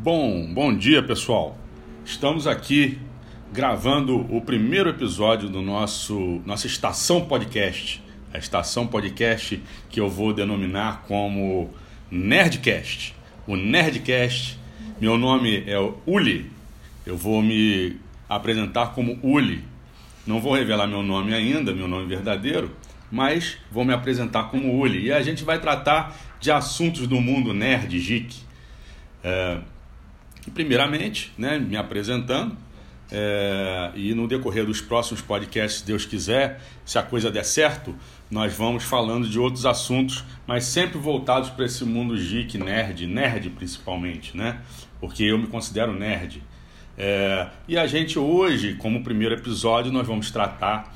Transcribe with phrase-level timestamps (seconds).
[0.00, 1.58] Bom, bom dia pessoal.
[2.04, 3.00] Estamos aqui
[3.52, 8.00] gravando o primeiro episódio do nosso nossa estação podcast,
[8.32, 11.68] a estação podcast que eu vou denominar como
[12.08, 13.12] Nerdcast.
[13.44, 14.56] O Nerdcast.
[15.00, 15.76] Meu nome é
[16.06, 16.48] Uli.
[17.04, 17.96] Eu vou me
[18.28, 19.64] apresentar como Uli.
[20.24, 22.70] Não vou revelar meu nome ainda, meu nome verdadeiro,
[23.10, 25.06] mas vou me apresentar como Uli.
[25.06, 28.36] E a gente vai tratar de assuntos do mundo nerd, geek.
[29.24, 29.58] É,
[30.50, 32.56] primeiramente, né, me apresentando,
[33.10, 37.94] é, e no decorrer dos próximos podcasts, se Deus quiser, se a coisa der certo,
[38.30, 43.48] nós vamos falando de outros assuntos, mas sempre voltados para esse mundo geek, nerd, nerd
[43.50, 44.60] principalmente, né?
[45.00, 46.42] Porque eu me considero nerd.
[46.96, 50.94] É, e a gente hoje, como primeiro episódio, nós vamos tratar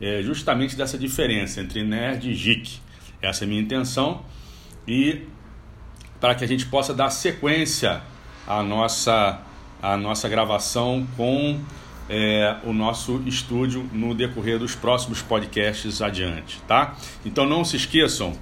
[0.00, 2.78] é, justamente dessa diferença entre nerd e geek.
[3.22, 4.24] Essa é a minha intenção.
[4.86, 5.22] E
[6.20, 8.02] para que a gente possa dar sequência
[8.46, 9.40] a nossa,
[9.82, 11.60] a nossa gravação com
[12.08, 16.96] é, o nosso estúdio no decorrer dos próximos podcasts adiante, tá?
[17.24, 18.38] Então não se esqueçam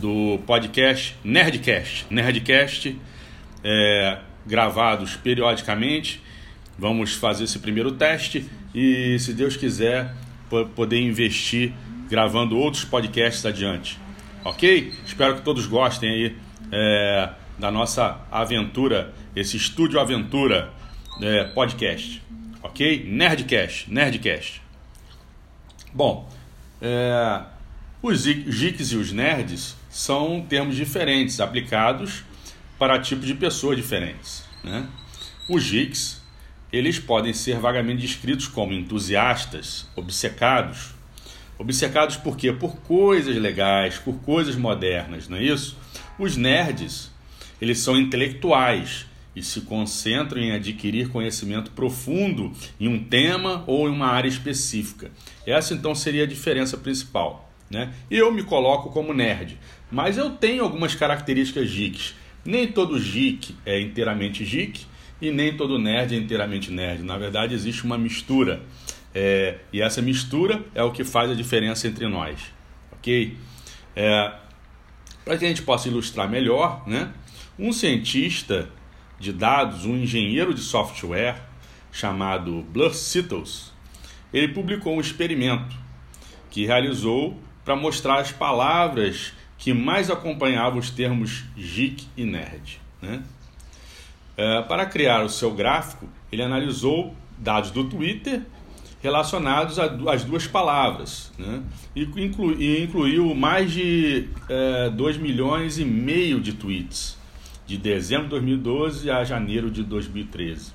[0.00, 2.98] do podcast Nerdcast, Nerdcast
[3.62, 6.22] é, gravados periodicamente.
[6.78, 10.12] Vamos fazer esse primeiro teste e, se Deus quiser,
[10.74, 11.72] poder investir
[12.10, 13.98] gravando outros podcasts adiante,
[14.44, 14.92] ok?
[15.06, 16.36] Espero que todos gostem aí
[16.72, 20.72] é, da nossa aventura esse Estúdio Aventura
[21.20, 22.22] é, podcast,
[22.62, 23.04] ok?
[23.08, 24.62] Nerdcast, Nerdcast.
[25.92, 26.28] Bom,
[26.80, 27.42] é,
[28.02, 32.24] os geeks e os nerds são termos diferentes, aplicados
[32.78, 34.44] para tipos de pessoas diferentes.
[34.62, 34.86] Né?
[35.48, 36.22] Os geeks,
[36.72, 40.94] eles podem ser vagamente descritos como entusiastas, obcecados.
[41.58, 42.52] Obcecados por quê?
[42.52, 45.78] Por coisas legais, por coisas modernas, não é isso?
[46.18, 47.10] Os nerds,
[47.60, 53.92] eles são intelectuais, e se concentram em adquirir conhecimento profundo em um tema ou em
[53.92, 55.10] uma área específica.
[55.46, 57.52] Essa então seria a diferença principal.
[57.70, 57.92] Né?
[58.10, 59.58] Eu me coloco como nerd,
[59.90, 62.14] mas eu tenho algumas características geeks.
[62.44, 64.86] Nem todo geek é inteiramente geek
[65.20, 67.02] e nem todo nerd é inteiramente nerd.
[67.02, 68.62] Na verdade, existe uma mistura.
[69.14, 72.38] É, e essa mistura é o que faz a diferença entre nós.
[72.92, 73.36] Ok?
[73.96, 74.32] É,
[75.24, 77.12] Para que a gente possa ilustrar melhor, né?
[77.58, 78.68] um cientista
[79.18, 81.40] de dados, um engenheiro de software
[81.92, 83.72] chamado Blur Sittles,
[84.32, 85.76] ele publicou um experimento
[86.50, 92.80] que realizou para mostrar as palavras que mais acompanhavam os termos geek e nerd.
[93.00, 93.22] Né?
[94.36, 98.42] É, para criar o seu gráfico, ele analisou dados do Twitter
[99.00, 101.62] relacionados às duas palavras né?
[101.94, 107.16] e, inclu, e incluiu mais de é, 2 milhões e meio de tweets
[107.66, 110.72] de dezembro de 2012 a janeiro de 2013.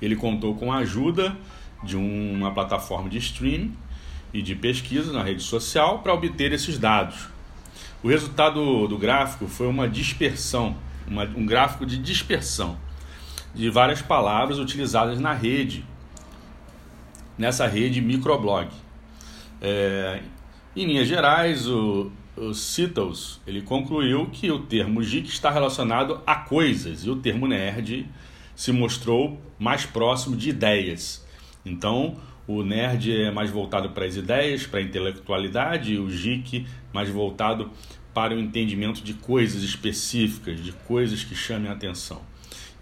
[0.00, 1.36] Ele contou com a ajuda
[1.82, 3.74] de uma plataforma de streaming
[4.32, 7.28] e de pesquisa na rede social para obter esses dados.
[8.02, 12.78] O resultado do gráfico foi uma dispersão, uma, um gráfico de dispersão
[13.54, 15.84] de várias palavras utilizadas na rede,
[17.38, 18.68] nessa rede microblog.
[19.62, 20.20] É,
[20.76, 26.36] em linhas gerais, o, o Cittles, ele concluiu que o termo geek está relacionado a
[26.36, 28.06] coisas e o termo nerd
[28.54, 31.26] se mostrou mais próximo de ideias.
[31.64, 36.66] Então, o nerd é mais voltado para as ideias, para a intelectualidade, e o geek
[36.92, 37.70] mais voltado
[38.14, 42.22] para o entendimento de coisas específicas, de coisas que chamem a atenção.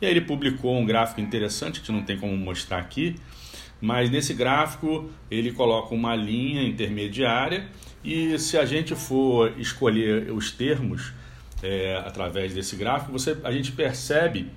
[0.01, 3.17] E aí ele publicou um gráfico interessante que não tem como mostrar aqui,
[3.85, 7.69] mas nesse gráfico ele coloca uma linha intermediária
[8.03, 11.13] e se a gente for escolher os termos
[11.63, 14.51] é, através desse gráfico, você, a gente percebe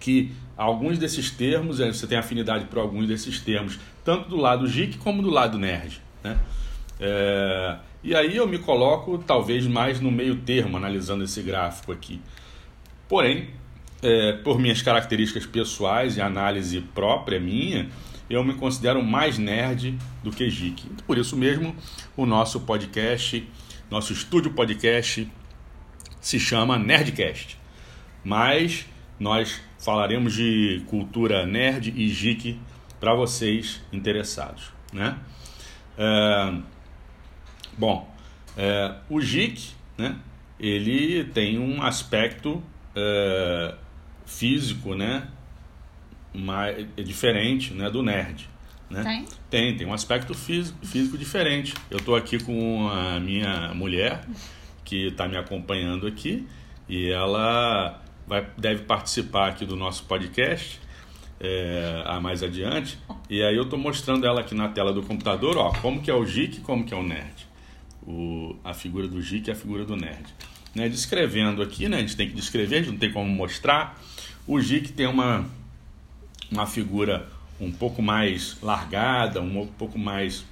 [0.00, 4.66] que alguns desses termos, é, você tem afinidade por alguns desses termos, tanto do lado
[4.66, 6.02] geek como do lado nerd.
[6.24, 6.36] Né?
[6.98, 12.20] É, e aí eu me coloco talvez mais no meio termo, analisando esse gráfico aqui.
[13.08, 13.50] Porém,
[14.02, 17.88] é, por minhas características pessoais e análise própria minha,
[18.32, 20.88] eu me considero mais nerd do que geek.
[21.06, 21.76] Por isso mesmo,
[22.16, 23.46] o nosso podcast,
[23.90, 25.30] nosso estúdio podcast,
[26.18, 27.58] se chama Nerdcast.
[28.24, 28.86] Mas
[29.20, 32.58] nós falaremos de cultura nerd e geek
[32.98, 35.18] para vocês interessados, né?
[35.98, 36.54] É,
[37.76, 38.10] bom,
[38.56, 40.16] é, o geek, né?
[40.58, 42.62] Ele tem um aspecto
[42.96, 43.74] é,
[44.24, 45.28] físico, né?
[46.34, 48.48] Mais, é diferente né, do nerd.
[48.90, 49.02] Né?
[49.02, 49.26] Tem?
[49.48, 51.74] Tem, tem um aspecto físico, físico diferente.
[51.90, 54.26] Eu estou aqui com a minha mulher,
[54.84, 56.46] que está me acompanhando aqui,
[56.88, 60.78] e ela vai, deve participar aqui do nosso podcast
[61.40, 62.98] é, a mais adiante.
[63.28, 66.14] E aí eu estou mostrando ela aqui na tela do computador, ó, como que é
[66.14, 67.48] o geek, como que é o nerd.
[68.06, 70.26] O, a figura do geek e a figura do nerd.
[70.74, 74.00] Né, descrevendo aqui, né, a gente tem que descrever, a gente não tem como mostrar.
[74.46, 75.46] O geek tem uma,
[76.52, 77.26] uma figura
[77.60, 80.44] um pouco mais largada, um pouco mais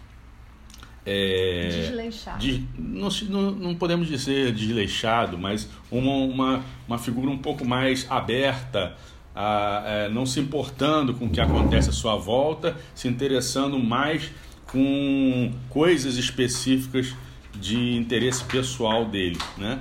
[1.05, 2.39] é, desleixado.
[2.39, 8.97] De, não, não, podemos dizer desleixado, mas uma, uma, uma figura um pouco mais aberta,
[9.35, 14.31] a, é, não se importando com o que acontece à sua volta, se interessando mais
[14.67, 17.15] com coisas específicas
[17.55, 19.81] de interesse pessoal dele, né?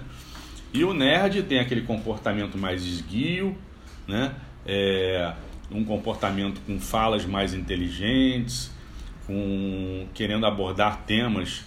[0.74, 3.57] E o nerd tem aquele comportamento mais esguio,
[4.07, 4.36] né?
[4.65, 5.33] É,
[5.71, 8.71] um comportamento com falas mais inteligentes,
[9.25, 11.63] com querendo abordar temas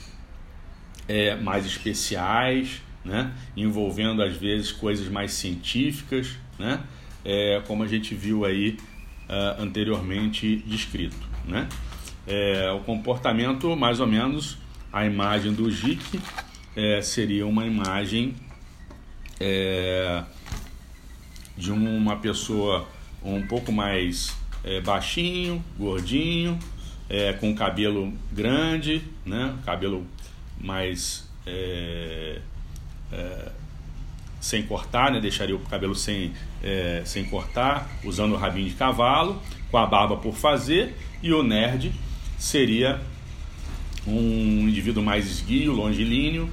[1.08, 3.32] é, mais especiais, né?
[3.56, 6.82] envolvendo às vezes coisas mais científicas, né?
[7.24, 8.76] É, como a gente viu aí
[9.28, 11.16] uh, anteriormente descrito.
[11.46, 11.68] Né?
[12.26, 14.58] É, o comportamento, mais ou menos,
[14.92, 16.20] a imagem do JIC
[16.76, 18.34] é, seria uma imagem
[19.40, 20.22] é,
[21.56, 22.86] de uma pessoa
[23.24, 26.58] um pouco mais é, baixinho, gordinho,
[27.08, 29.54] é, com cabelo grande, né?
[29.64, 30.06] cabelo
[30.60, 32.38] mais é,
[34.40, 35.20] sem cortar, né?
[35.20, 36.32] deixaria o cabelo sem,
[37.04, 39.40] sem cortar, usando o rabinho de cavalo,
[39.70, 41.92] com a barba por fazer, e o nerd
[42.38, 43.00] seria
[44.06, 46.48] um indivíduo mais esguio, longilíneo,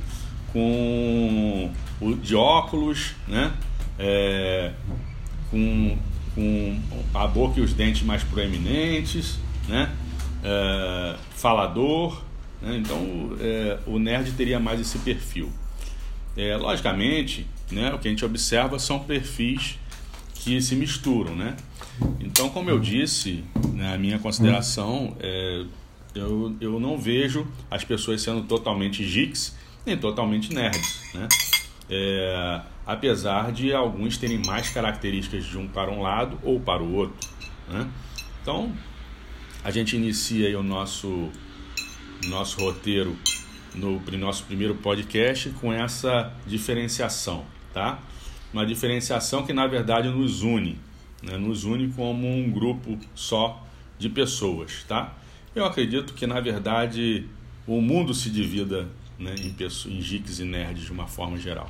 [0.51, 1.71] com
[2.21, 3.53] de óculos, né?
[5.49, 5.97] Com,
[6.35, 6.79] com
[7.13, 9.91] a boca e os dentes mais proeminentes, né?
[10.43, 12.21] é, falador.
[12.61, 12.77] Né?
[12.77, 15.51] Então, é, o nerd teria mais esse perfil.
[16.37, 19.77] É, logicamente, né, o que a gente observa são perfis
[20.35, 21.35] que se misturam.
[21.35, 21.55] Né?
[22.19, 23.43] Então, como eu disse,
[23.73, 25.65] na minha consideração, é,
[26.15, 31.01] eu, eu não vejo as pessoas sendo totalmente geeks nem totalmente nerds.
[31.13, 31.27] Né?
[32.89, 37.29] Apesar de alguns terem mais características de um para um lado ou para o outro.
[37.67, 37.87] Né?
[38.41, 38.73] Então,
[39.63, 41.29] a gente inicia o nosso,
[42.27, 43.15] nosso roteiro
[43.75, 47.99] no nosso primeiro podcast com essa diferenciação, tá?
[48.51, 50.79] Uma diferenciação que na verdade nos une,
[51.21, 51.37] né?
[51.37, 53.63] nos une como um grupo só
[53.99, 55.13] de pessoas, tá?
[55.53, 57.27] Eu acredito que na verdade
[57.67, 58.89] o mundo se divida
[59.19, 61.69] né, em, pessoas, em geeks e nerds de uma forma geral,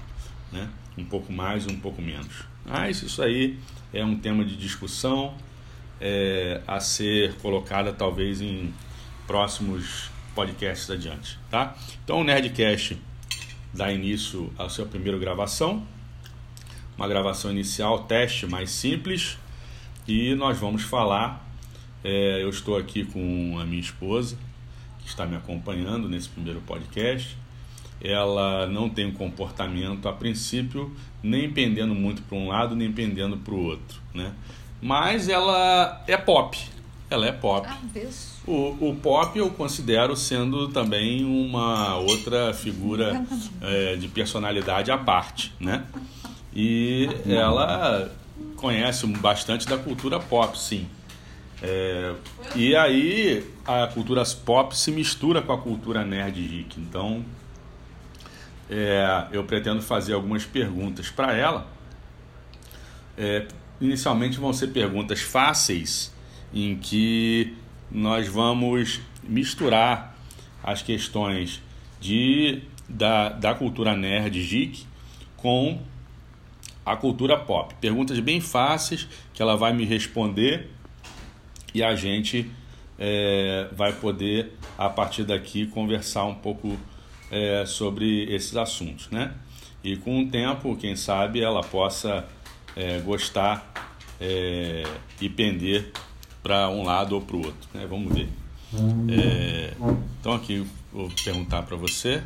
[0.49, 0.69] né?
[0.99, 2.43] Um pouco mais, um pouco menos.
[2.65, 3.57] Mas isso aí
[3.93, 5.33] é um tema de discussão
[5.99, 8.73] é, a ser colocada talvez em
[9.25, 11.75] próximos podcasts adiante, tá?
[12.03, 12.97] Então o Nerdcast
[13.73, 15.85] dá início à sua primeira gravação,
[16.97, 19.37] uma gravação inicial, teste mais simples,
[20.07, 21.47] e nós vamos falar.
[22.03, 24.37] É, eu estou aqui com a minha esposa,
[24.99, 27.37] que está me acompanhando nesse primeiro podcast.
[28.01, 33.37] Ela não tem um comportamento, a princípio, nem pendendo muito para um lado, nem pendendo
[33.37, 34.33] para o outro, né?
[34.81, 36.57] mas ela é pop.
[37.09, 37.67] Ela é pop.
[37.67, 37.77] Ah,
[38.45, 43.25] o, o pop eu considero sendo também uma outra figura
[43.61, 45.85] é, de personalidade à parte, né?
[46.55, 48.11] E ela
[48.55, 50.87] conhece bastante da cultura pop, sim.
[51.63, 52.13] É,
[52.55, 56.79] e aí a cultura pop se mistura com a cultura nerd geek.
[56.79, 57.25] Então
[58.69, 61.67] é, eu pretendo fazer algumas perguntas para ela,
[63.17, 63.47] é,
[63.81, 66.13] Inicialmente vão ser perguntas fáceis
[66.53, 67.55] em que
[67.89, 70.17] nós vamos misturar
[70.61, 71.61] as questões
[71.99, 74.85] de, da, da cultura nerd geek
[75.37, 75.81] com
[76.85, 77.73] a cultura pop.
[77.79, 80.69] Perguntas bem fáceis que ela vai me responder
[81.73, 82.51] e a gente
[82.97, 86.77] é, vai poder, a partir daqui, conversar um pouco
[87.31, 89.09] é, sobre esses assuntos.
[89.09, 89.33] Né?
[89.83, 92.25] E com o tempo, quem sabe, ela possa
[92.75, 94.83] é, gostar é,
[95.21, 95.91] e pender
[96.41, 97.69] para um lado ou para o outro.
[97.73, 97.85] Né?
[97.87, 98.29] Vamos ver.
[99.09, 99.73] É,
[100.19, 102.21] então aqui vou perguntar para você,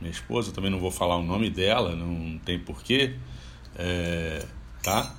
[0.00, 3.14] minha esposa, também não vou falar o nome dela, não tem porquê,
[3.76, 4.44] é,
[4.82, 5.14] tá?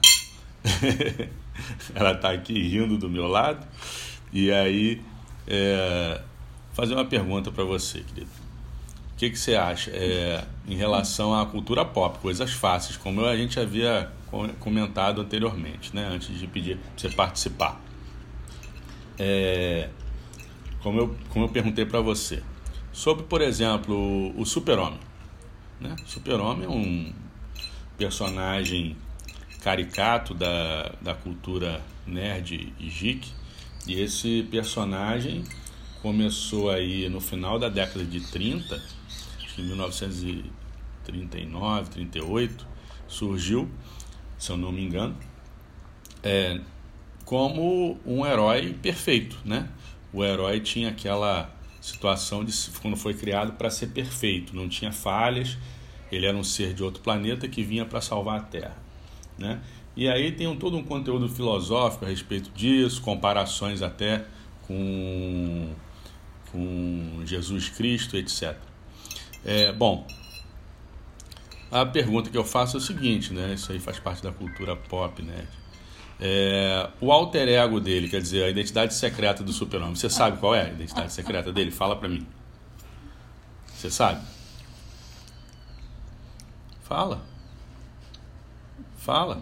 [1.96, 3.66] Ela está aqui rindo do meu lado
[4.32, 5.02] e aí
[5.48, 6.22] é,
[6.74, 8.41] fazer uma pergunta para você, querido
[9.22, 13.60] que, que você acha é, em relação à cultura pop, coisas fáceis, como a gente
[13.60, 14.12] havia
[14.60, 17.80] comentado anteriormente, né, antes de pedir para você participar.
[19.20, 19.90] É,
[20.82, 22.42] como, eu, como eu perguntei para você,
[22.92, 25.00] sobre, por exemplo, o Super-Homem.
[25.80, 25.96] Né?
[26.08, 27.14] Super-Homem é um
[28.00, 28.98] personagem
[29.62, 33.30] caricato da, da cultura nerd e geek.
[33.86, 35.44] E esse personagem
[36.02, 39.01] começou aí no final da década de 30,
[39.52, 42.66] acho que em 1939, 38,
[43.08, 43.70] surgiu,
[44.38, 45.16] se eu não me engano,
[46.24, 46.62] é,
[47.26, 49.68] como um herói perfeito, né?
[50.14, 55.58] O herói tinha aquela situação de quando foi criado para ser perfeito, não tinha falhas,
[56.12, 58.78] ele era um ser de outro planeta que vinha para salvar a Terra,
[59.38, 59.62] né?
[59.96, 64.26] E aí tem um, todo um conteúdo filosófico a respeito disso, comparações até
[64.62, 65.74] com,
[66.52, 68.71] com Jesus Cristo, etc.
[69.44, 70.06] É, bom,
[71.72, 73.54] a pergunta que eu faço é o seguinte, né?
[73.54, 75.48] Isso aí faz parte da cultura pop, né?
[76.20, 79.96] É, o alter ego dele, quer dizer, a identidade secreta do super-homem.
[79.96, 81.72] Você sabe qual é a identidade secreta dele?
[81.72, 82.28] Fala pra mim.
[83.68, 84.22] Você sabe?
[86.84, 87.26] Fala.
[88.98, 89.42] Fala.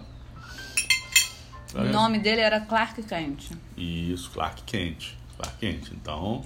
[1.73, 3.51] Tá o nome dele era Clark Kent.
[3.75, 5.15] Isso, Clark Kent.
[5.35, 5.91] Clark Kent.
[5.91, 6.45] Então,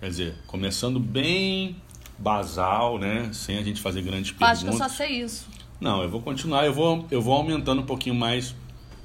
[0.00, 1.76] quer dizer, começando bem
[2.18, 3.30] basal, né?
[3.32, 4.58] Sem a gente fazer grandes perguntas.
[4.58, 5.46] Acho que eu só sei isso.
[5.80, 8.54] Não, eu vou continuar, eu vou, eu vou aumentando um pouquinho mais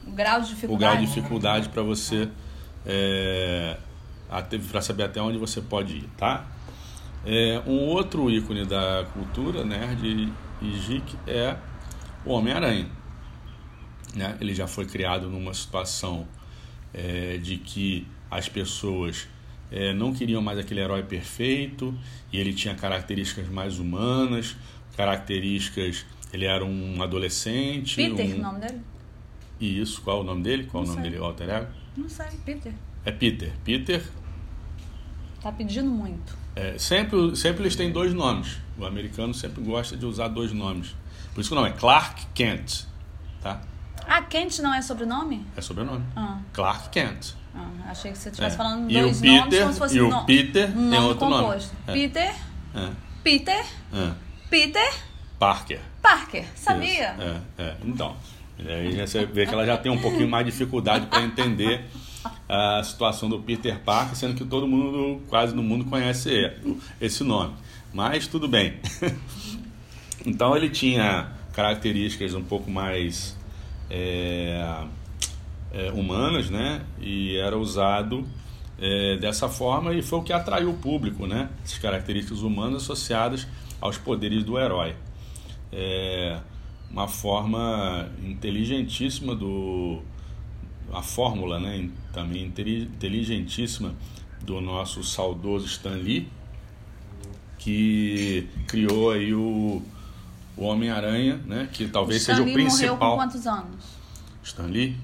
[0.05, 2.29] o grau de dificuldade, o grau de dificuldade para você
[2.85, 3.77] é,
[4.71, 6.45] para saber até onde você pode ir, tá?
[7.25, 11.55] É, um outro ícone da cultura nerd e geek é
[12.25, 12.87] o Homem-Aranha.
[14.15, 14.37] Né?
[14.39, 16.27] Ele já foi criado numa situação
[16.93, 19.27] é, de que as pessoas
[19.71, 21.93] é, não queriam mais aquele herói perfeito
[22.31, 24.55] e ele tinha características mais humanas,
[24.95, 26.05] características.
[26.31, 27.95] Ele era um adolescente.
[27.95, 28.39] Peter, um...
[28.39, 28.81] o nome dele?
[29.59, 30.65] Isso, qual é o nome dele?
[30.65, 31.11] Qual não o nome sei.
[31.11, 31.21] dele?
[31.21, 31.67] O alter ego?
[31.97, 32.73] Não sei, Peter.
[33.05, 33.51] É Peter.
[33.63, 34.03] Peter.
[35.41, 36.37] Tá pedindo muito.
[36.55, 38.57] É, sempre, sempre eles têm dois nomes.
[38.77, 40.95] O americano sempre gosta de usar dois nomes.
[41.33, 42.85] Por isso que o nome é Clark Kent.
[43.41, 43.61] Tá?
[44.09, 45.45] Ah, Kent não é sobrenome?
[45.55, 46.03] É sobrenome.
[46.15, 46.39] Ah.
[46.51, 47.35] Clark Kent.
[47.55, 48.57] Ah, achei que você estivesse é.
[48.57, 51.27] falando e dois o Peter, nomes como se fosse E o Peter um tem outro
[51.27, 51.75] composto.
[51.75, 51.87] nome.
[51.87, 51.93] É.
[51.93, 52.35] Peter.
[52.75, 52.89] É.
[53.23, 53.65] Peter.
[53.93, 54.11] É.
[54.49, 54.93] Peter.
[55.37, 55.79] Parker.
[56.01, 57.15] Parker, sabia?
[57.19, 57.75] É, é.
[57.85, 58.15] Então,
[58.57, 61.85] aí você vê que ela já tem um pouquinho mais de dificuldade para entender
[62.47, 66.51] a situação do Peter Parker, sendo que todo mundo, quase no mundo, conhece
[66.99, 67.53] esse nome.
[67.93, 68.79] Mas tudo bem.
[70.25, 73.38] Então ele tinha características um pouco mais
[73.89, 74.85] é,
[75.71, 76.85] é, humanas, né?
[76.99, 78.25] E era usado
[78.79, 81.49] é, dessa forma e foi o que atraiu o público, né?
[81.63, 83.47] Essas características humanas associadas
[83.81, 84.95] aos poderes do herói.
[85.71, 86.39] É
[86.89, 90.01] uma forma inteligentíssima do
[90.91, 91.89] a fórmula, né?
[92.11, 93.93] Também inteligentíssima
[94.41, 96.27] do nosso saudoso Stan Lee,
[97.59, 99.83] que criou aí o,
[100.55, 101.69] o Homem-Aranha, né?
[101.71, 102.95] Que talvez o seja o principal.
[102.95, 103.85] Morreu com quantos anos?
[104.43, 104.97] Stan Lee?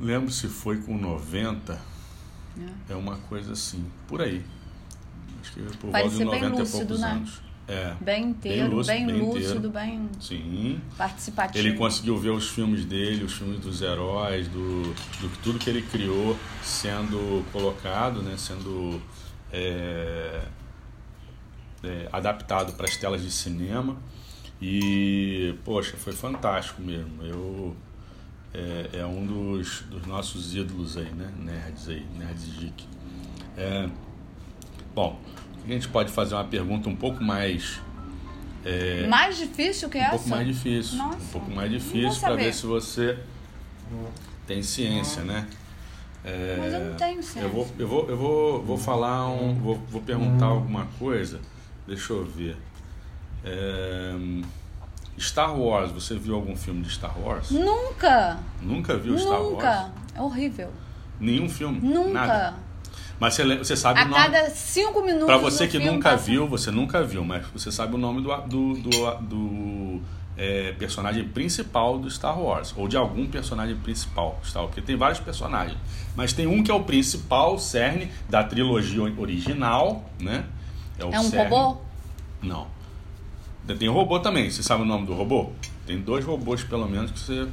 [0.00, 1.80] Lembro se foi com 90.
[2.58, 4.42] É, é uma coisa assim, por aí.
[5.40, 7.10] Acho que por volta de 90 lúcido, e poucos né?
[7.10, 7.42] anos.
[7.68, 10.80] É, bem inteiro, bem, lúcido, bem, bem lúcido, bem Sim.
[10.98, 11.64] participativo.
[11.64, 15.82] Ele conseguiu ver os filmes dele, os filmes dos heróis, do, do tudo que ele
[15.82, 19.00] criou sendo colocado, né, sendo
[19.52, 20.42] é,
[21.84, 23.96] é, adaptado para as telas de cinema.
[24.60, 27.22] E, poxa, foi fantástico mesmo.
[27.22, 27.76] Eu
[28.54, 31.32] é, é um dos, dos, nossos ídolos aí, né?
[31.38, 32.86] Nerds aí, nerds geek.
[33.56, 33.88] É,
[34.94, 35.18] bom,
[35.64, 37.80] a gente pode fazer uma pergunta um pouco mais.
[38.64, 40.14] É, mais difícil que um essa?
[40.14, 40.98] Um pouco mais difícil.
[40.98, 43.18] Nossa, um pouco mais difícil para ver se você
[44.46, 45.48] tem ciência, né?
[46.24, 47.40] É, Mas eu não tenho ciência.
[47.40, 49.54] Eu vou, eu vou, eu vou, vou falar um.
[49.54, 51.40] Vou, vou perguntar alguma coisa.
[51.86, 52.56] Deixa eu ver.
[53.44, 54.14] É,
[55.18, 57.50] Star Wars, você viu algum filme de Star Wars?
[57.50, 58.38] Nunca!
[58.60, 59.52] Nunca viu Star Wars?
[59.52, 59.90] Nunca!
[60.14, 60.70] É horrível.
[61.20, 61.80] Nenhum filme?
[61.80, 62.12] Nunca!
[62.12, 62.54] Nada.
[63.20, 64.20] Mas você, você sabe a o nome.
[64.20, 65.26] A cada cinco minutos.
[65.26, 66.24] Para você que nunca passa...
[66.24, 70.02] viu, você nunca viu, mas você sabe o nome do, do, do, do
[70.36, 74.96] é, personagem principal do Star Wars, ou de algum personagem principal Star Wars, porque tem
[74.96, 75.78] vários personagens.
[76.16, 80.44] Mas tem um que é o principal, cerne da trilogia original, né?
[81.10, 81.80] É, é um robô?
[82.42, 82.66] Não.
[83.78, 84.50] Tem robô também.
[84.50, 85.50] Você sabe o nome do robô?
[85.86, 87.48] Tem dois robôs, pelo menos, que você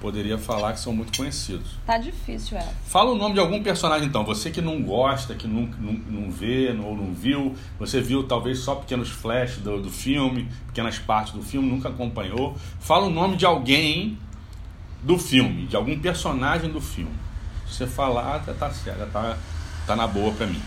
[0.00, 1.78] poderia falar que são muito conhecidos.
[1.86, 2.68] Tá difícil, é.
[2.84, 4.24] Fala o nome de algum personagem, então.
[4.24, 8.58] Você que não gosta, que não, não, não vê ou não viu, você viu talvez
[8.58, 12.56] só pequenos flashes do, do filme, pequenas partes do filme, nunca acompanhou.
[12.78, 14.18] Fala o nome de alguém
[15.02, 17.14] do filme, de algum personagem do filme.
[17.66, 19.36] Se você falar, tá, tá certo, tá,
[19.86, 20.60] tá na boa pra mim.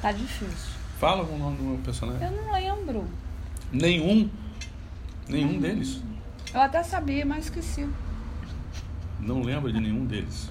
[0.00, 0.75] Tá difícil.
[0.98, 2.22] Fala o nome do meu personagem.
[2.26, 3.04] Eu não lembro.
[3.72, 4.28] Nenhum.
[5.28, 6.02] Nenhum deles.
[6.54, 7.88] Eu até sabia, mas esqueci.
[9.20, 10.50] Não lembro de nenhum deles.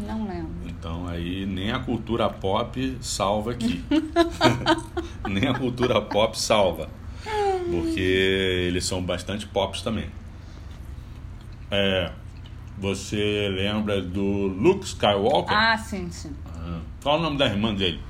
[0.00, 0.50] Não lembro.
[0.66, 3.82] Então aí nem a cultura pop salva aqui.
[5.28, 6.88] nem a cultura pop salva.
[7.70, 8.00] Porque
[8.68, 10.06] eles são bastante pops também.
[11.70, 12.10] É,
[12.76, 15.56] você lembra do Luke Skywalker?
[15.56, 16.34] Ah, sim, sim.
[16.46, 18.00] Ah, Qual o nome da irmã dele?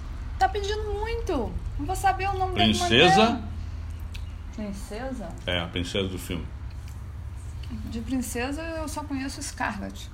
[0.44, 1.50] Tá pedindo muito.
[1.78, 3.40] Não vou saber o nome Princesa?
[4.54, 5.28] Princesa?
[5.46, 6.44] É, a princesa do filme.
[7.90, 10.10] De princesa eu só conheço Scarlett.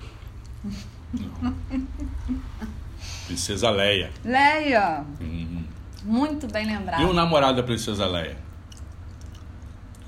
[3.27, 4.13] Princesa Leia.
[4.25, 5.05] Leia.
[5.21, 5.65] Uhum.
[6.05, 7.03] Muito bem lembrado.
[7.03, 8.37] E o namorado da princesa Leia?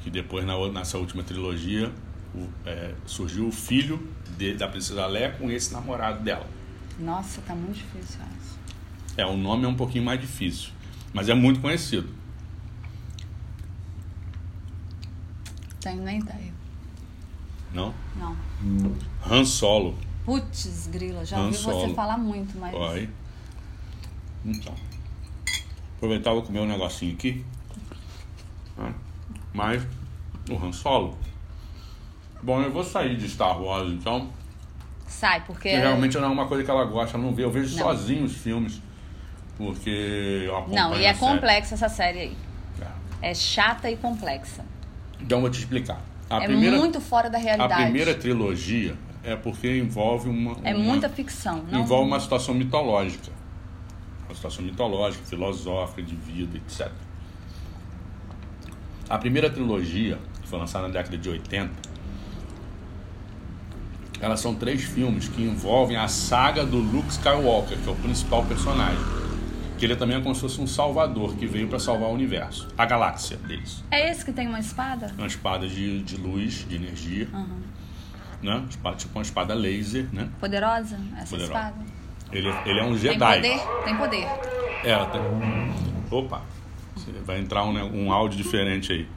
[0.04, 1.92] Que depois, na, nessa última trilogia,
[2.32, 6.46] o- é, surgiu o filho de- da princesa Leia com esse namorado dela.
[7.00, 8.61] Nossa, tá muito difícil essa.
[9.16, 10.70] É, o nome é um pouquinho mais difícil,
[11.12, 12.08] mas é muito conhecido.
[15.80, 16.52] Tenho nem ideia.
[17.74, 17.94] Não?
[18.16, 18.36] Não.
[19.28, 19.98] Han Solo.
[20.24, 21.94] Putz, grila, já Han ouvi você Solo.
[21.94, 22.74] falar muito, mas.
[22.74, 23.08] Oi.
[24.44, 24.74] Então.
[25.96, 27.44] Aproveitar vou comer um negocinho aqui.
[28.78, 28.92] Ah,
[29.52, 29.86] Mas
[30.48, 31.16] o Han Solo.
[32.42, 34.30] Bom, eu vou sair de Star Wars então.
[35.06, 35.68] Sai, porque.
[35.70, 37.44] Porque realmente não é uma coisa que ela gosta, ela não vê.
[37.44, 37.82] Eu vejo Não.
[37.84, 38.80] sozinho os filmes.
[39.56, 42.36] Porque Não, e é a complexa essa série aí.
[43.20, 43.30] É.
[43.30, 44.64] É chata e complexa.
[45.20, 46.00] Então eu vou te explicar.
[46.28, 47.82] A é primeira, muito fora da a realidade.
[47.82, 50.56] primeira trilogia é porque envolve uma.
[50.64, 51.62] É uma- muita ficção.
[51.70, 51.80] Não...
[51.80, 53.30] envolve uma situação mitológica.
[54.26, 56.90] Uma situação mitológica, filosófica, de vida, etc.
[59.08, 61.70] A primeira trilogia, que foi lançada na década de 80,
[64.20, 68.44] elas são três filmes que envolvem a saga do Luke Skywalker, que é o principal
[68.44, 69.21] personagem.
[69.82, 72.68] Que ele também é como se fosse um salvador que veio para salvar o universo,
[72.78, 73.82] a galáxia deles.
[73.90, 75.12] É esse que tem uma espada?
[75.18, 77.56] Uma espada de, de luz, de energia, Aham.
[78.40, 78.64] né?
[78.70, 80.28] Espada- tipo uma espada laser, né?
[80.38, 80.96] Poderosa?
[81.16, 81.42] Essa Poderosa.
[81.52, 81.74] espada?
[82.30, 83.34] Ele, ele é um Tem Jedi.
[83.34, 83.60] poder?
[83.84, 84.28] Tem poder.
[84.84, 85.20] Ela tem.
[86.16, 86.42] Opa,
[87.26, 89.08] vai entrar um, né, um áudio diferente aí.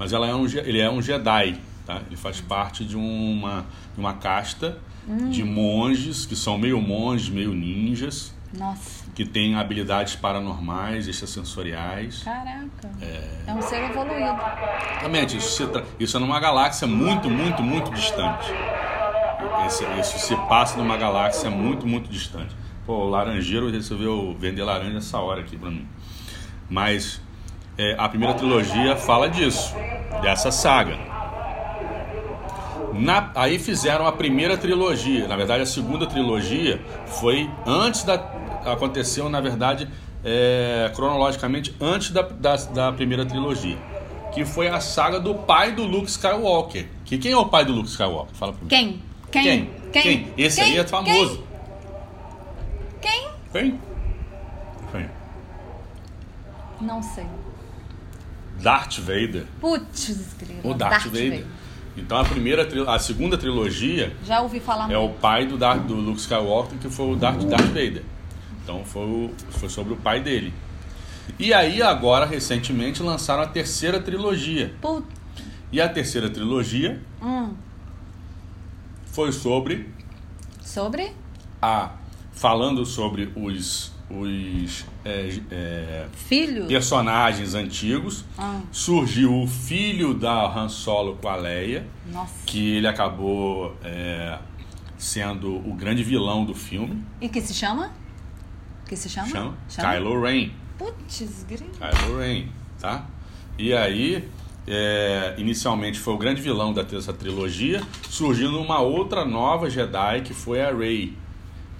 [0.00, 2.02] Mas ela é um, ele é um Jedi, tá?
[2.08, 4.78] Ele faz parte de uma, de uma casta
[5.30, 12.22] de monges que são meio monges, meio ninjas, Nossa, que têm habilidades paranormais, extrasensoriais.
[12.22, 12.90] caraca.
[13.00, 14.40] É, um ser evoluído.
[14.92, 18.52] Exatamente, isso, tra- isso é numa galáxia muito, muito, muito distante.
[19.66, 22.54] Esse- isso se passa numa galáxia muito, muito distante.
[22.84, 25.86] Pô, o laranjeiro resolveu vender laranja essa hora aqui pra mim.
[26.68, 27.20] Mas
[27.78, 29.74] é, a primeira trilogia fala disso,
[30.20, 30.98] dessa saga.
[32.92, 35.26] Na- aí fizeram a primeira trilogia.
[35.26, 38.18] Na verdade, a segunda trilogia foi antes da.
[38.64, 39.88] Aconteceu, na verdade,
[40.24, 43.76] é, cronologicamente, antes da, da, da primeira trilogia.
[44.32, 46.86] Que foi a saga do pai do Luke Skywalker.
[47.04, 48.34] Que quem é o pai do Luke Skywalker?
[48.34, 48.68] Fala pra mim.
[48.68, 49.02] Quem?
[49.30, 49.70] Quem?
[49.92, 50.32] Quem?
[50.38, 50.72] Esse Quem?
[50.72, 51.44] aí é famoso.
[53.00, 53.28] Quem?
[53.52, 53.80] Quem?
[54.90, 55.10] Quem?
[56.80, 57.26] Não sei.
[58.60, 59.44] Darth Vader.
[59.60, 60.60] Putz, grila.
[60.62, 61.44] O Darth, Vader.
[61.96, 65.20] Então a primeira, a segunda trilogia Já ouvi falar é o muito.
[65.20, 68.02] pai do, Darth, do Luke Skywalker, que foi o Darth, Darth Vader.
[68.62, 70.52] Então foi, o- foi sobre o pai dele.
[71.38, 74.74] E aí agora, recentemente, lançaram a terceira trilogia.
[74.80, 75.06] Put...
[75.70, 77.54] E a terceira trilogia Hum.
[79.06, 79.88] foi sobre
[80.60, 81.12] Sobre?
[81.60, 81.90] a...
[82.34, 86.66] Falando sobre os, os é, é, Filho?
[86.66, 88.24] personagens antigos.
[88.38, 91.86] Ah, Surgiu o filho da Han Solo com a Leia.
[92.10, 92.32] nossa.
[92.46, 94.38] que ele acabou é,
[94.96, 97.90] sendo o grande vilão do filme, E que se chama?
[98.92, 99.56] Que se chama?
[99.70, 100.50] chama Kylo Ren.
[100.76, 101.64] Putz, grila.
[101.78, 103.06] Kylo Ren, tá?
[103.58, 104.28] E aí,
[104.68, 110.34] é, inicialmente foi o grande vilão da dessa trilogia, surgindo uma outra nova Jedi que
[110.34, 111.16] foi a Rey,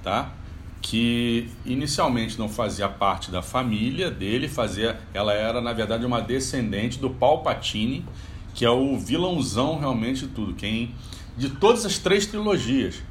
[0.03, 0.33] tá?
[0.81, 6.99] Que inicialmente não fazia parte da família dele, fazia, ela era na verdade uma descendente
[6.99, 8.07] do Palpatine,
[8.55, 10.95] que é o vilãozão realmente de tudo, quem
[11.37, 13.03] de todas as três trilogias.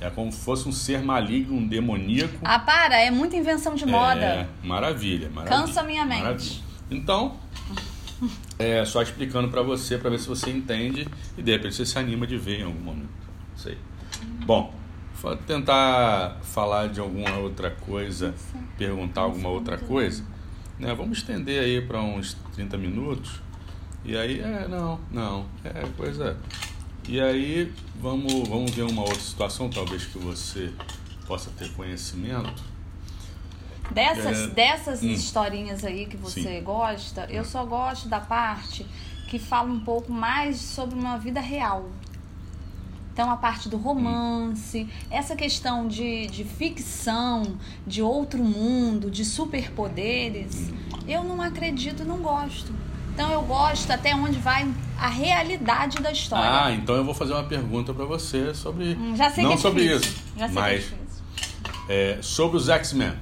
[0.00, 2.38] É como se fosse um ser maligno, um demoníaco.
[2.42, 4.24] Ah, para, é muita invenção de moda.
[4.24, 5.66] É, maravilha, maravilha.
[5.66, 6.22] Cansa minha mente.
[6.22, 6.60] Maravilha.
[6.90, 7.36] Então,
[8.58, 11.98] é só explicando pra você, pra ver se você entende e de repente você se
[11.98, 13.10] anima de ver em algum momento.
[13.50, 13.78] Não sei.
[14.44, 14.74] Bom,
[15.20, 18.34] vou tentar falar de alguma outra coisa,
[18.78, 20.24] perguntar alguma outra coisa.
[20.78, 20.94] Né?
[20.94, 23.40] Vamos estender aí para uns 30 minutos.
[24.04, 26.38] E aí, é, não, não, é coisa.
[27.08, 30.72] E aí, vamos, vamos ver uma outra situação, talvez que você
[31.26, 32.62] possa ter conhecimento.
[33.90, 35.08] Dessas, É, dessas hum.
[35.08, 36.62] historinhas aí que você Sim.
[36.62, 38.86] gosta, eu só gosto da parte
[39.28, 41.90] que fala um pouco mais sobre uma vida real.
[43.12, 50.70] Então, a parte do romance, essa questão de, de ficção, de outro mundo, de superpoderes,
[51.06, 52.72] eu não acredito, não gosto.
[53.20, 54.66] Então, eu gosto até onde vai
[54.98, 56.64] a realidade da história.
[56.64, 58.94] Ah, então eu vou fazer uma pergunta para você sobre.
[58.94, 60.10] Hum, Já sei não que é sobre difícil.
[60.10, 61.22] isso, Já sei mas que é difícil.
[61.90, 63.12] é, sobre os X-Men.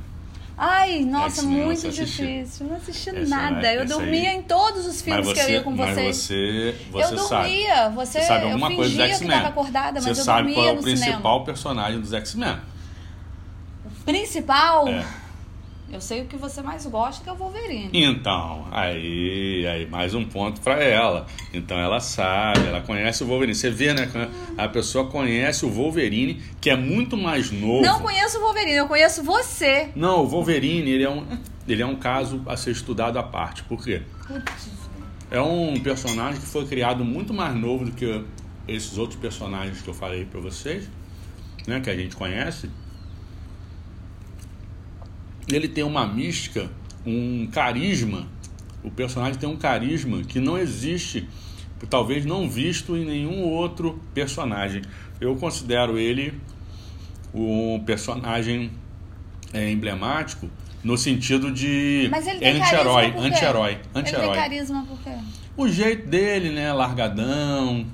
[0.56, 2.26] Ai, nossa, muito você assistiu.
[2.26, 2.66] difícil.
[2.68, 3.50] Não assisti Esse nada.
[3.56, 5.62] não é- eu esse dormia aí- em todos os filmes Mas que eu você, ia
[5.62, 6.12] com mas você.
[6.12, 7.42] você, você eu sabe.
[7.48, 7.88] dormia.
[7.90, 9.36] Você, Você sabe eu alguma coisa dos fingia que X-Men.
[9.36, 11.44] estava acordada, mas você eu sabe dormia qual é o principal cinema.
[11.44, 12.56] personagem dos X-Men.
[14.04, 15.04] Principal, É.
[15.90, 17.90] eu sei o que você mais gosta, que é o Wolverine.
[17.92, 21.26] Então, aí, aí mais um ponto para ela.
[21.52, 23.54] Então ela sabe, ela conhece o Wolverine.
[23.54, 24.08] Você vê, né?
[24.56, 27.82] A pessoa conhece o Wolverine, que é muito mais novo.
[27.82, 29.90] Não conheço o Wolverine, eu conheço você.
[29.96, 31.26] Não, o Wolverine, ele é um,
[31.66, 33.62] ele é um caso a ser estudado à parte.
[33.64, 34.02] Por quê?
[35.30, 38.24] É um personagem que foi criado muito mais novo do que
[38.66, 40.88] esses outros personagens que eu falei para vocês,
[41.66, 42.70] né, que a gente conhece.
[45.52, 46.70] Ele tem uma mística,
[47.06, 48.26] um carisma.
[48.82, 51.28] O personagem tem um carisma que não existe,
[51.88, 54.82] talvez não visto em nenhum outro personagem.
[55.20, 56.34] Eu considero ele
[57.34, 58.70] um personagem
[59.52, 60.48] é, emblemático
[60.82, 62.08] no sentido de
[62.62, 63.18] anti-herói, quê?
[63.18, 64.36] anti-herói, Ele tem anti-herói.
[64.36, 65.10] carisma por quê?
[65.56, 66.72] O jeito dele, né?
[66.72, 67.84] Largadão,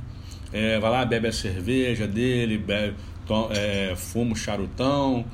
[0.52, 2.94] é, vai lá, bebe a cerveja dele, bebe,
[3.26, 5.24] to- é, fuma o charutão.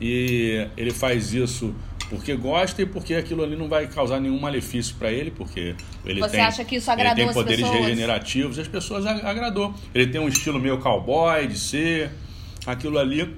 [0.00, 1.74] E ele faz isso
[2.10, 6.20] porque gosta e porque aquilo ali não vai causar nenhum malefício para ele, porque ele
[6.20, 7.80] Você tem, acha que isso ele agradou tem as poderes pessoas?
[7.84, 9.74] regenerativos e as pessoas ag- agradou.
[9.94, 12.10] Ele tem um estilo meio cowboy de ser,
[12.66, 13.36] aquilo ali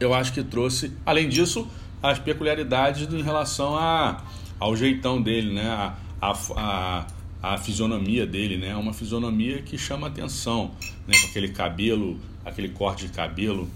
[0.00, 1.68] eu acho que trouxe, além disso,
[2.02, 4.24] as peculiaridades em relação a,
[4.58, 5.68] ao jeitão dele, né?
[5.68, 7.06] A, a, a,
[7.54, 8.74] a fisionomia dele, né?
[8.74, 10.70] Uma fisionomia que chama atenção,
[11.06, 11.14] né?
[11.20, 13.68] Com aquele cabelo, aquele corte de cabelo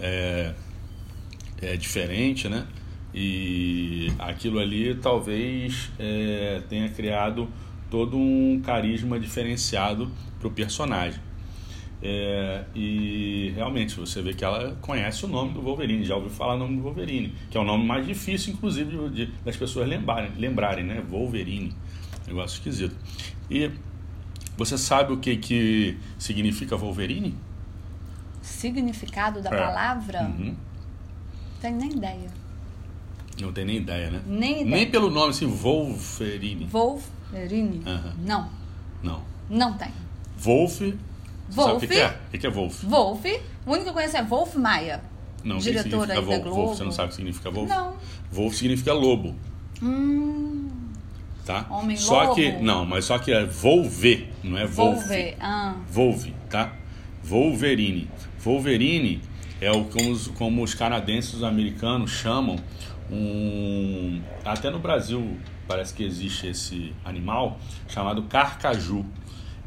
[0.00, 0.54] é,
[1.62, 2.66] é diferente, né?
[3.14, 7.48] E aquilo ali talvez é, tenha criado
[7.90, 11.20] todo um carisma diferenciado para o personagem.
[12.02, 16.54] É, e realmente você vê que ela conhece o nome do Wolverine, já ouviu falar
[16.54, 19.86] o nome do Wolverine, que é o nome mais difícil, inclusive, de, de- das pessoas
[19.88, 21.02] lembrarem, lembrarem, né?
[21.10, 21.74] Wolverine.
[22.26, 22.94] Negócio esquisito.
[23.50, 23.70] E
[24.56, 27.34] você sabe o que, que significa Wolverine?
[28.40, 29.56] Significado da É.
[29.58, 30.22] palavra?
[30.22, 30.54] Uhum.
[31.60, 32.30] Tenho nem ideia.
[33.40, 34.20] Não tem nem ideia, né?
[34.26, 34.66] Nem ideia.
[34.76, 36.66] Nem pelo nome, assim, Wolverine.
[36.66, 37.82] Wolverine?
[37.86, 38.14] Aham.
[38.24, 38.48] Não,
[39.02, 39.22] Não.
[39.48, 39.88] não tem.
[40.38, 40.78] Wolf.
[40.80, 40.94] você
[41.50, 41.88] Sabe o que, Wolf?
[41.88, 42.08] que é?
[42.08, 42.84] O que, que é Wolf?
[42.84, 43.24] Wolf,
[43.66, 45.02] o único que eu conheço é Wolf Maia.
[45.42, 46.08] Não, o que Wolf?
[46.42, 46.50] Globo.
[46.50, 47.68] Wolf, Você não sabe o que significa Wolf?
[47.68, 47.94] Não.
[48.30, 49.34] Wolf significa lobo.
[49.82, 50.68] Hum,
[51.46, 51.66] tá?
[51.70, 52.34] Homem só lobo.
[52.34, 54.98] que não, mas só que é Volve, não é Wolf.
[54.98, 55.36] Wolver.
[55.40, 56.72] Ah, Volve, tá?
[57.24, 58.08] Wolverine.
[58.44, 59.20] Wolverine
[59.60, 62.56] é o como os, como os canadenses e os americanos chamam
[63.10, 69.04] um até no Brasil parece que existe esse animal chamado carcaju.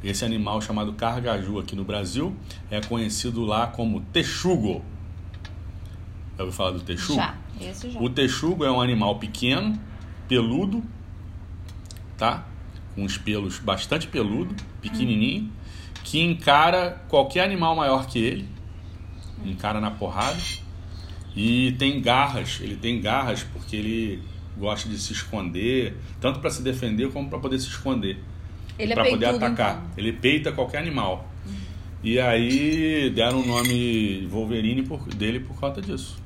[0.03, 2.35] Esse animal chamado carcaju aqui no Brasil
[2.69, 4.83] é conhecido lá como texugo.
[6.37, 7.19] Já ouviu falar do texugo?
[7.19, 7.35] já.
[7.61, 7.99] Esse já.
[8.01, 9.79] O texugo é um animal pequeno,
[10.27, 10.83] peludo,
[12.17, 12.45] tá?
[12.95, 15.49] Com os pelos bastante peludo, pequenininho,
[16.03, 18.49] que encara qualquer animal maior que ele,
[19.45, 20.39] encara na porrada
[21.35, 22.59] e tem garras.
[22.61, 24.21] Ele tem garras porque ele
[24.57, 28.19] gosta de se esconder, tanto para se defender como para poder se esconder,
[28.77, 29.77] Ele é para poder atacar.
[29.77, 29.91] então.
[29.97, 31.29] Ele peita qualquer animal.
[32.03, 36.17] E aí deram o nome Wolverine por- dele por conta disso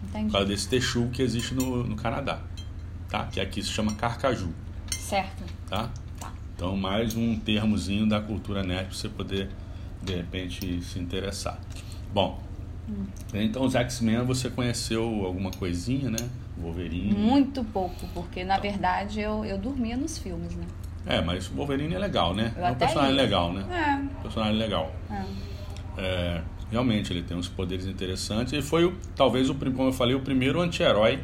[0.00, 0.32] por Entendi.
[0.32, 2.40] causa desse texugo que existe no, no Canadá,
[3.10, 3.24] tá?
[3.26, 4.48] Que aqui se chama carcaju,
[4.90, 5.44] Certo.
[5.68, 5.90] tá?
[6.18, 6.32] Tá.
[6.54, 9.50] Então mais um termozinho da cultura nerd para você poder
[10.02, 11.60] de repente se interessar.
[12.14, 12.42] Bom,
[13.34, 16.28] então os X-Men você conheceu alguma coisinha, né?
[16.58, 17.12] Wolverine.
[17.12, 20.64] Muito pouco, porque na verdade eu, eu dormia nos filmes, né?
[21.04, 22.52] É, mas o Wolverine é legal, né?
[22.56, 23.22] Eu é um personagem ia.
[23.22, 23.64] legal, né?
[23.70, 24.22] É.
[24.22, 24.94] Personagem legal.
[25.10, 25.24] é.
[25.98, 30.14] É, realmente ele tem uns poderes interessantes e foi o- talvez o como eu falei
[30.14, 31.20] o primeiro anti-herói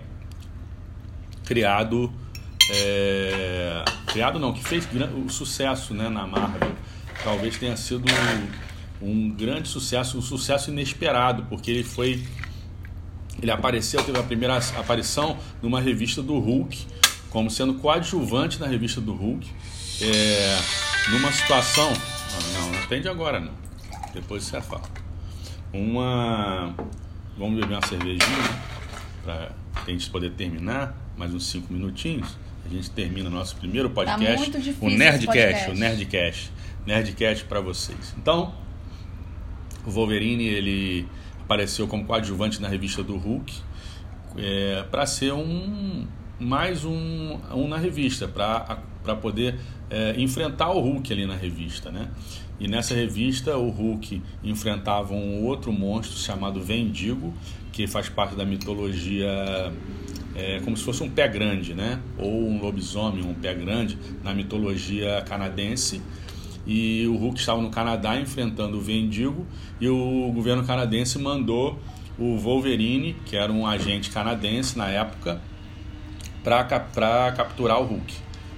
[1.45, 2.11] criado
[2.71, 4.89] é, criado não que fez
[5.27, 6.73] o sucesso né, na Marvel
[7.23, 8.05] talvez tenha sido
[9.03, 12.23] um grande sucesso um sucesso inesperado porque ele foi
[13.41, 16.87] ele apareceu teve a primeira aparição numa revista do Hulk
[17.31, 19.49] como sendo coadjuvante na revista do Hulk
[20.01, 20.59] é,
[21.11, 23.53] numa situação não, não, não atende agora não
[24.15, 25.03] depois você fala
[25.73, 26.75] uma.
[27.37, 28.21] Vamos beber uma cervejinha
[29.25, 32.37] para a gente poder terminar, mais uns cinco minutinhos.
[32.65, 35.71] A gente termina o nosso primeiro podcast, tá muito difícil o Nerdcast, podcast.
[35.71, 36.53] o Nerdcast,
[36.87, 38.15] Nerdcast para vocês.
[38.17, 38.55] Então,
[39.87, 41.07] o Wolverine ele
[41.41, 43.53] apareceu como coadjuvante na revista do Hulk
[44.37, 46.07] é, para ser um
[46.39, 49.57] mais um, um na revista para poder
[49.91, 52.09] é, enfrentar o Hulk ali na revista, né?
[52.59, 57.33] E nessa revista o Hulk enfrentava um outro monstro chamado Vendigo,
[57.73, 59.73] que faz parte da mitologia
[60.35, 62.01] é, como se fosse um pé grande, né?
[62.19, 66.01] Ou um lobisomem, um pé grande na mitologia canadense.
[66.67, 69.47] E o Hulk estava no Canadá enfrentando o Vendigo
[69.81, 71.79] e o governo canadense mandou
[72.19, 75.41] o Wolverine, que era um agente canadense na época,
[76.45, 78.15] para capturar o Hulk,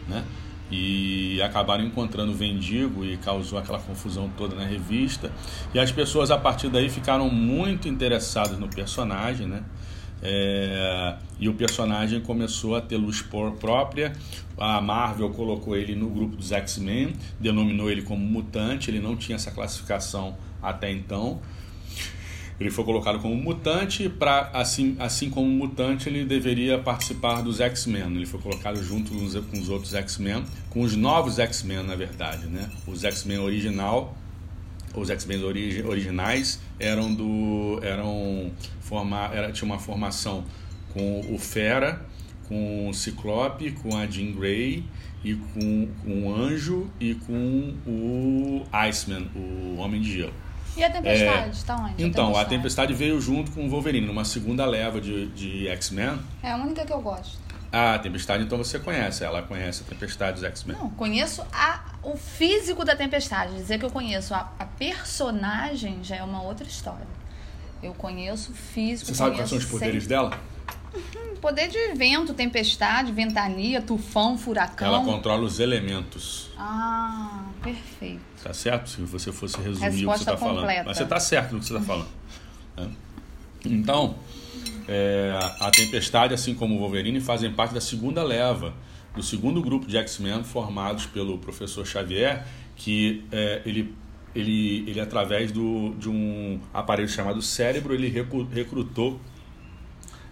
[0.09, 0.25] né?
[0.71, 5.31] e acabaram encontrando o Vendigo e causou aquela confusão toda na revista.
[5.73, 9.63] E as pessoas a partir daí ficaram muito interessadas no personagem, né?
[10.23, 13.23] É, e o personagem começou a ter luz
[13.61, 14.13] própria.
[14.57, 18.91] A Marvel colocou ele no grupo dos X-Men, denominou ele como mutante.
[18.91, 21.41] Ele não tinha essa classificação até então.
[22.59, 28.15] Ele foi colocado como mutante, para assim, assim como mutante, ele deveria participar dos X-Men.
[28.15, 32.47] Ele foi colocado junto com os outros X-Men, com os novos X-Men, na verdade.
[32.47, 32.71] Né?
[32.87, 34.17] Os X-Men original,
[34.95, 37.81] os X-Men origi originais eram do.
[37.83, 40.45] eram formar, era, tinha uma formação
[40.93, 42.05] com o Fera,
[42.49, 44.85] com o Ciclope, com a Jean Grey
[45.25, 50.35] e com, com o Anjo e com o Iceman, o Homem de Gelo.
[50.77, 52.05] E a Tempestade, é, tá onde?
[52.05, 52.47] Então, a tempestade.
[52.47, 52.95] a tempestade.
[52.95, 56.19] veio junto com o Wolverine, numa segunda leva de, de X-Men.
[56.43, 57.39] É a única que eu gosto.
[57.71, 59.25] Ah, a Tempestade, então você conhece.
[59.25, 60.77] Ela conhece a Tempestade dos X-Men.
[60.77, 63.55] Não, conheço a, o físico da Tempestade.
[63.55, 67.07] Dizer que eu conheço a, a personagem já é uma outra história.
[67.83, 69.09] Eu conheço o físico.
[69.09, 70.09] Você sabe quais são os poderes sempre...
[70.09, 70.41] dela?
[70.95, 74.89] Uhum, poder de vento, tempestade, ventania, tufão, furacão.
[74.89, 76.51] Ela controla os elementos.
[76.57, 78.23] Ah, perfeito.
[78.43, 78.91] Tá certo?
[78.91, 80.67] Se você fosse resumir Resposta o que você está falando.
[80.67, 82.09] Mas você está certo no que você está falando.
[82.77, 82.91] Né?
[83.65, 84.17] Então,
[84.87, 88.75] é, a Tempestade, assim como o Wolverine, fazem parte da segunda leva,
[89.15, 92.45] do segundo grupo de X-Men formados pelo professor Xavier,
[92.77, 93.95] que é, ele,
[94.35, 99.21] ele, ele através do, de um aparelho chamado cérebro, ele recrutou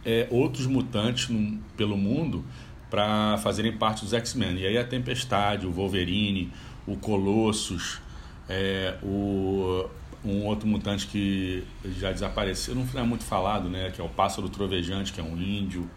[0.05, 2.45] é, outros mutantes no, pelo mundo
[2.91, 4.59] para fazerem parte dos X-Men.
[4.59, 6.53] E aí a Tempestade, o Wolverine,
[6.87, 8.01] o Colossus,
[8.49, 9.89] é, o,
[10.25, 11.65] um outro mutante que
[11.99, 13.91] já desapareceu, não é muito falado, né?
[13.91, 15.89] Que é o Pássaro Trovejante, que é um índio.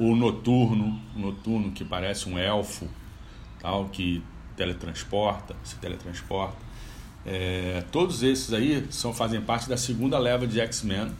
[0.00, 2.88] O Noturno, o Noturno que parece um elfo,
[3.60, 4.22] tal, que
[4.56, 6.56] teletransporta, se teletransporta.
[7.24, 11.12] É, todos esses aí são, fazem parte da segunda leva de X-Men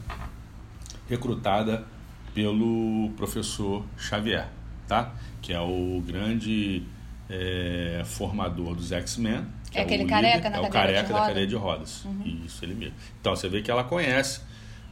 [1.07, 1.85] recrutada
[2.33, 4.49] pelo professor Xavier,
[4.87, 5.13] tá?
[5.41, 6.83] Que é o grande
[7.29, 9.45] é, formador dos X-Men.
[9.73, 12.03] É, é aquele careca na É o careca da cadeia de rodas.
[12.03, 12.43] Uhum.
[12.45, 12.95] Isso, ele mesmo.
[13.19, 14.41] Então você vê que ela conhece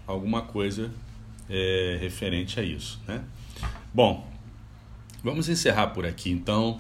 [0.06, 0.92] alguma coisa
[1.50, 3.22] é, referente a isso, né?
[4.00, 4.26] Bom,
[5.22, 6.80] vamos encerrar por aqui então.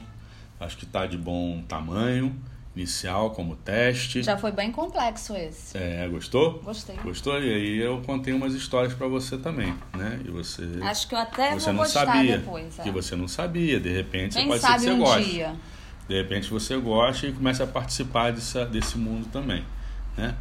[0.58, 2.34] Acho que está de bom tamanho
[2.73, 4.23] inicial como teste.
[4.23, 5.77] Já foi bem complexo esse.
[5.77, 6.62] É, gostou?
[6.63, 6.95] Gostei.
[7.03, 7.38] Gostou?
[7.43, 10.21] E aí eu contei umas histórias para você também, né?
[10.23, 12.79] E você Acho que eu até você vou não gostar sabia, depois.
[12.79, 12.84] É.
[12.84, 15.29] Que você não sabia, de repente Quem pode sabe ser que você um goste.
[15.29, 15.55] dia.
[16.08, 19.65] De repente você gosta e começa a participar dessa, desse mundo também,
[20.15, 20.36] né?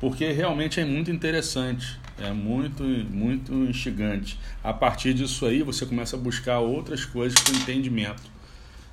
[0.00, 4.38] Porque realmente é muito interessante, é muito muito instigante.
[4.62, 8.22] A partir disso aí você começa a buscar outras coisas com entendimento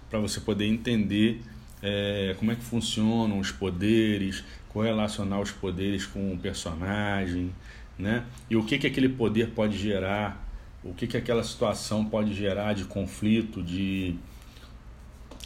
[0.09, 1.41] para você poder entender
[1.81, 7.53] é, como é que funcionam os poderes, correlacionar os poderes com o personagem,
[7.97, 8.25] né?
[8.49, 10.47] E o que que aquele poder pode gerar,
[10.83, 14.15] o que que aquela situação pode gerar de conflito, de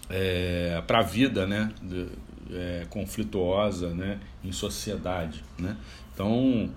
[0.09, 1.71] é, para a vida, né?
[1.81, 2.07] De,
[2.51, 4.19] é, conflituosa, né?
[4.43, 5.77] Em sociedade, né?
[6.13, 6.69] Então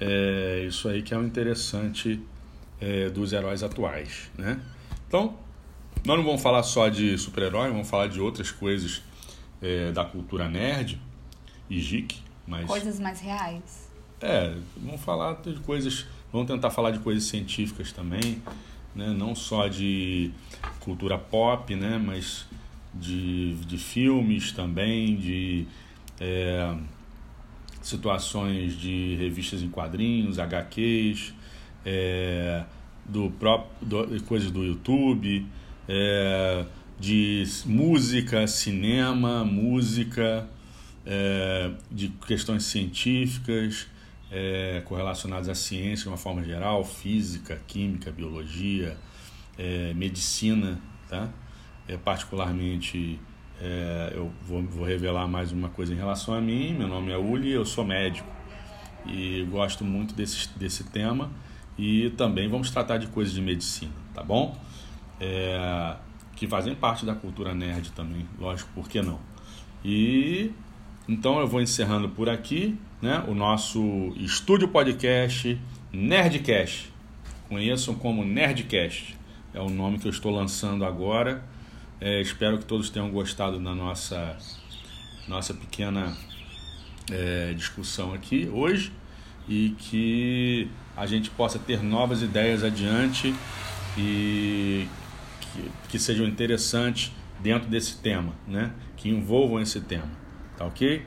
[0.00, 2.20] é isso aí que é o interessante
[2.80, 4.60] é, dos heróis atuais, né?
[5.06, 5.36] Então
[6.04, 9.02] nós não vamos falar só de super-herói, vamos falar de outras coisas
[9.60, 10.98] é, da cultura nerd
[11.68, 13.90] e geek, mas Coisas mais reais.
[14.20, 18.42] é, vamos falar de coisas, vamos tentar falar de coisas científicas também,
[18.94, 19.08] né?
[19.08, 20.30] Não só de
[20.80, 21.98] cultura pop, né?
[21.98, 22.46] Mas
[22.94, 25.66] de, de filmes também, de
[26.18, 26.74] é,
[27.82, 31.34] situações de revistas em quadrinhos, HQs,
[31.84, 32.64] é,
[33.04, 35.46] do próprio coisas do YouTube,
[35.88, 36.64] é,
[36.98, 40.48] de música, cinema, música,
[41.06, 43.86] é, de questões científicas
[44.30, 48.96] é, correlacionadas à ciência de uma forma geral, física, química, biologia,
[49.58, 51.30] é, medicina, tá?
[51.88, 53.18] é, particularmente,
[53.60, 56.72] é, eu vou, vou, revelar mais uma coisa em relação a mim.
[56.72, 58.28] Meu nome é Uli, eu sou médico
[59.06, 61.30] e gosto muito desse, desse tema.
[61.78, 64.58] E também vamos tratar de coisas de medicina, tá bom?
[65.20, 65.96] É,
[66.36, 69.18] que fazem parte da cultura nerd também, lógico, por que não?
[69.84, 70.52] E
[71.08, 73.24] então eu vou encerrando por aqui, né?
[73.26, 75.60] O nosso estúdio podcast
[75.92, 76.92] Nerdcast.
[77.48, 79.18] Conheçam como Nerdcast.
[79.52, 81.44] É o nome que eu estou lançando agora.
[82.00, 84.36] É, espero que todos tenham gostado da nossa
[85.28, 86.16] nossa pequena
[87.10, 88.92] é, discussão aqui hoje
[89.48, 93.34] e que a gente possa ter novas ideias adiante
[93.96, 94.88] e
[95.40, 98.72] que, que sejam interessantes dentro desse tema, né?
[98.96, 100.08] que envolvam esse tema.
[100.56, 101.04] Tá ok?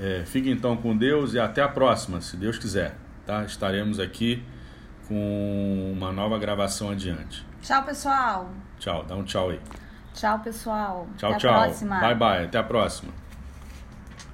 [0.00, 2.96] É, fique então com Deus e até a próxima, se Deus quiser.
[3.26, 3.44] Tá?
[3.44, 4.42] Estaremos aqui
[5.06, 7.44] com uma nova gravação adiante.
[7.62, 8.50] Tchau, pessoal.
[8.78, 9.60] Tchau, dá um tchau aí.
[10.14, 11.06] Tchau, pessoal.
[11.16, 11.70] Tchau, até tchau.
[12.00, 12.44] Bye, bye.
[12.44, 13.12] Até a próxima.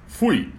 [0.07, 0.53] Fui.